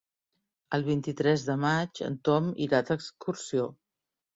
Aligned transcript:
El 0.77 0.85
vint-i-tres 0.87 1.45
de 1.51 1.57
maig 1.67 2.03
en 2.11 2.19
Tom 2.31 2.51
irà 2.71 2.85
d'excursió. 2.93 3.75